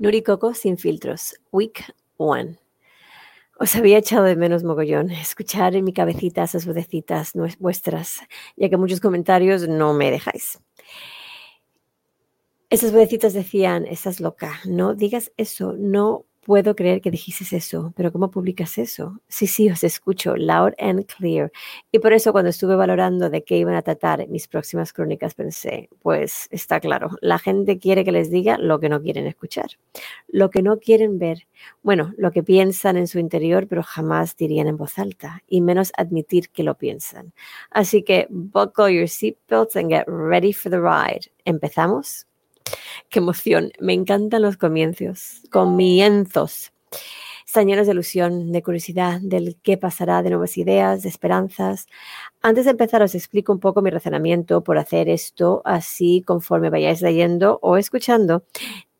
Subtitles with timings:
[0.00, 1.82] Nuri Coco sin filtros, Week
[2.18, 2.56] One.
[3.58, 8.20] Os había echado de menos mogollón escuchar en mi cabecita esas vocecitas vuestras,
[8.56, 10.60] ya que muchos comentarios no me dejáis.
[12.70, 18.12] Esas vocecitas decían, estás loca, no digas eso, no puedo creer que dijiste eso, pero
[18.12, 19.20] ¿cómo publicas eso?
[19.28, 21.52] Sí, sí, os escucho, loud and clear.
[21.92, 25.88] Y por eso cuando estuve valorando de qué iban a tratar mis próximas crónicas, pensé,
[26.00, 29.70] pues está claro, la gente quiere que les diga lo que no quieren escuchar,
[30.28, 31.46] lo que no quieren ver,
[31.82, 35.92] bueno, lo que piensan en su interior, pero jamás dirían en voz alta, y menos
[35.96, 37.32] admitir que lo piensan.
[37.70, 41.30] Así que buckle your seatbelts and get ready for the ride.
[41.44, 42.27] ¿Empezamos?
[43.10, 43.72] Qué emoción.
[43.80, 45.42] Me encantan los comienzos.
[45.50, 46.72] Comienzos.
[47.46, 51.86] Están llenos de ilusión, de curiosidad, del qué pasará, de nuevas ideas, de esperanzas.
[52.42, 57.00] Antes de empezar, os explico un poco mi razonamiento por hacer esto, así conforme vayáis
[57.00, 58.44] leyendo o escuchando,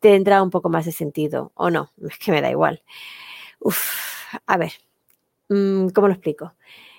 [0.00, 1.90] tendrá un poco más de sentido o no.
[2.10, 2.82] Es que me da igual.
[3.60, 4.72] Uf, a ver,
[5.48, 6.54] mm, ¿cómo lo explico?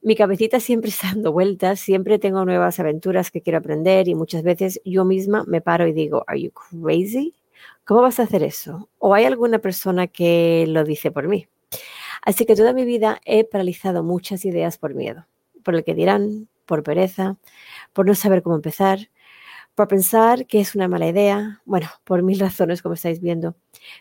[0.00, 4.42] Mi cabecita siempre está dando vueltas, siempre tengo nuevas aventuras que quiero aprender y muchas
[4.42, 7.34] veces yo misma me paro y digo, ¿Are you crazy?
[7.84, 8.88] ¿Cómo vas a hacer eso?
[8.98, 11.48] ¿O hay alguna persona que lo dice por mí?
[12.22, 15.26] Así que toda mi vida he paralizado muchas ideas por miedo,
[15.64, 17.36] por el que dirán, por pereza,
[17.92, 19.08] por no saber cómo empezar,
[19.78, 23.54] por pensar que es una mala idea, bueno, por mil razones como estáis viendo.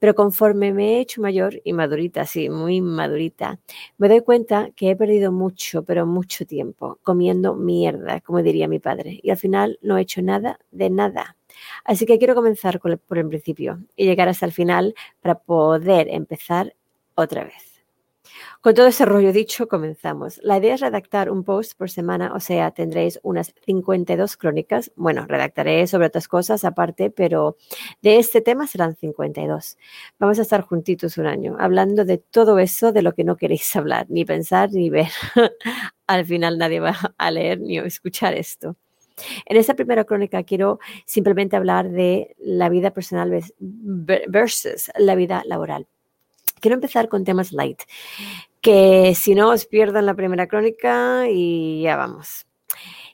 [0.00, 3.60] Pero conforme me he hecho mayor y madurita, sí, muy madurita,
[3.96, 8.80] me doy cuenta que he perdido mucho, pero mucho tiempo comiendo mierda, como diría mi
[8.80, 11.36] padre, y al final no he hecho nada de nada.
[11.84, 16.74] Así que quiero comenzar por el principio y llegar hasta el final para poder empezar
[17.14, 17.69] otra vez.
[18.60, 20.40] Con todo ese rollo dicho, comenzamos.
[20.42, 24.92] La idea es redactar un post por semana, o sea, tendréis unas 52 crónicas.
[24.96, 27.56] Bueno, redactaré sobre otras cosas aparte, pero
[28.02, 29.78] de este tema serán 52.
[30.18, 33.74] Vamos a estar juntitos un año, hablando de todo eso de lo que no queréis
[33.76, 35.10] hablar, ni pensar, ni ver.
[36.06, 38.76] Al final nadie va a leer ni a escuchar esto.
[39.46, 45.86] En esta primera crónica quiero simplemente hablar de la vida personal versus la vida laboral.
[46.60, 47.82] Quiero empezar con temas light
[48.60, 52.46] que si no os pierdan la primera crónica y ya vamos.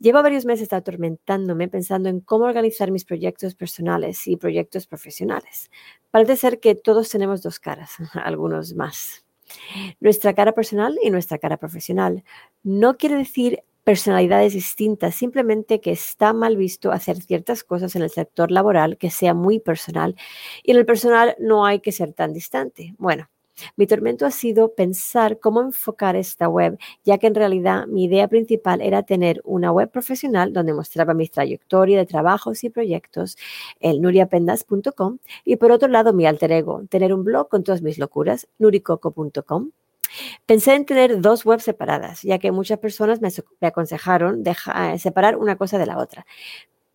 [0.00, 5.70] Llevo varios meses atormentándome pensando en cómo organizar mis proyectos personales y proyectos profesionales.
[6.10, 9.24] Parece ser que todos tenemos dos caras, algunos más.
[9.98, 12.22] Nuestra cara personal y nuestra cara profesional.
[12.62, 18.10] No quiere decir personalidades distintas, simplemente que está mal visto hacer ciertas cosas en el
[18.10, 20.14] sector laboral que sea muy personal
[20.62, 22.94] y en el personal no hay que ser tan distante.
[22.98, 23.30] Bueno,
[23.76, 28.28] mi tormento ha sido pensar cómo enfocar esta web, ya que en realidad mi idea
[28.28, 33.38] principal era tener una web profesional donde mostraba mi trayectoria de trabajos y proyectos,
[33.80, 35.16] el nuriapendas.com,
[35.46, 39.70] y por otro lado mi alter ego, tener un blog con todas mis locuras, nuricoco.com.
[40.46, 43.28] Pensé en tener dos webs separadas, ya que muchas personas me,
[43.66, 46.26] aconsejaron dejar, separar una cosa de la otra.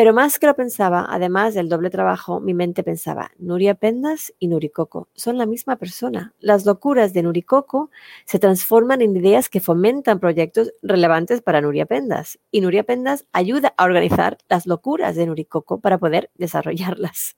[0.00, 4.48] Pero más que lo pensaba, además del doble trabajo, mi mente pensaba, Nuria Pendas y
[4.48, 6.32] Nuricoco son la misma persona.
[6.38, 7.90] Las locuras de Nuricoco
[8.24, 12.38] se transforman en ideas que fomentan proyectos relevantes para Nuria Pendas.
[12.50, 17.36] Y Nuria Pendas ayuda a organizar las locuras de Nuricoco para poder desarrollarlas.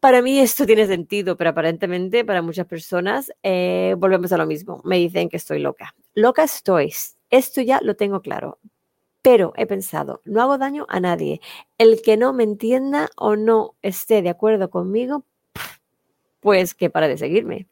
[0.00, 4.80] Para mí esto tiene sentido, pero aparentemente para muchas personas eh, volvemos a lo mismo.
[4.84, 5.94] Me dicen que estoy loca.
[6.14, 6.94] Loca estoy.
[7.30, 8.58] Esto ya lo tengo claro,
[9.22, 11.40] pero he pensado, no hago daño a nadie.
[11.78, 15.24] El que no me entienda o no esté de acuerdo conmigo,
[16.40, 17.66] pues que para de seguirme.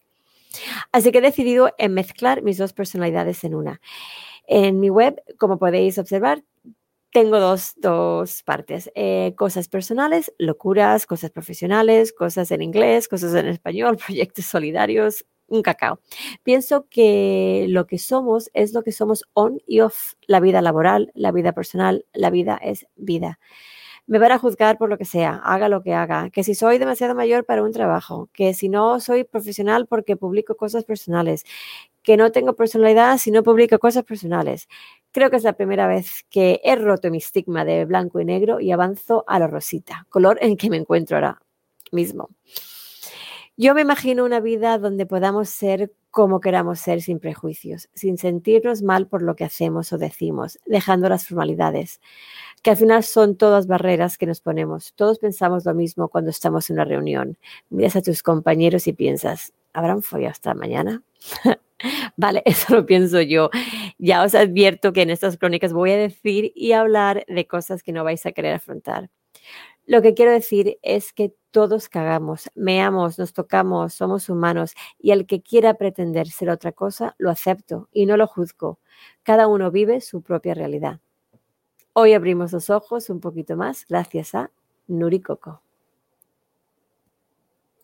[0.92, 3.80] Así que he decidido en mezclar mis dos personalidades en una.
[4.46, 6.42] En mi web, como podéis observar,
[7.16, 8.90] tengo dos, dos partes.
[8.94, 15.62] Eh, cosas personales, locuras, cosas profesionales, cosas en inglés, cosas en español, proyectos solidarios, un
[15.62, 15.98] cacao.
[16.42, 21.10] Pienso que lo que somos es lo que somos on y off, la vida laboral,
[21.14, 23.38] la vida personal, la vida es vida.
[24.06, 26.76] Me van a juzgar por lo que sea, haga lo que haga, que si soy
[26.76, 31.44] demasiado mayor para un trabajo, que si no soy profesional porque publico cosas personales,
[32.02, 34.68] que no tengo personalidad si no publico cosas personales.
[35.16, 38.60] Creo que es la primera vez que he roto mi estigma de blanco y negro
[38.60, 41.40] y avanzo a la rosita, color en que me encuentro ahora
[41.90, 42.28] mismo.
[43.56, 48.82] Yo me imagino una vida donde podamos ser como queramos ser sin prejuicios, sin sentirnos
[48.82, 52.02] mal por lo que hacemos o decimos, dejando las formalidades,
[52.62, 54.92] que al final son todas barreras que nos ponemos.
[54.96, 57.38] Todos pensamos lo mismo cuando estamos en una reunión.
[57.70, 61.02] Miras a tus compañeros y piensas, ¿habrán follado hasta mañana?
[62.16, 63.50] Vale, eso lo pienso yo.
[63.98, 67.92] Ya os advierto que en estas crónicas voy a decir y hablar de cosas que
[67.92, 69.10] no vais a querer afrontar.
[69.86, 75.26] Lo que quiero decir es que todos cagamos, meamos, nos tocamos, somos humanos y el
[75.26, 78.80] que quiera pretender ser otra cosa, lo acepto y no lo juzgo.
[79.22, 81.00] Cada uno vive su propia realidad.
[81.94, 84.50] Hoy abrimos los ojos un poquito más gracias a
[84.88, 85.65] Nuri Coco.